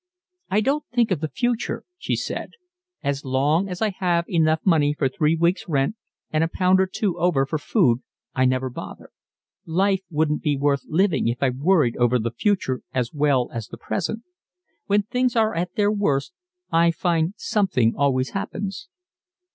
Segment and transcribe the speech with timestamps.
[0.49, 2.53] "I don't think of the future," she said.
[3.03, 5.95] "As long as I have enough money for three weeks' rent
[6.31, 8.01] and a pound or two over for food
[8.33, 9.11] I never bother.
[9.63, 13.77] Life wouldn't be worth living if I worried over the future as well as the
[13.77, 14.23] present.
[14.87, 16.33] When things are at their worst
[16.71, 18.87] I find something always happens."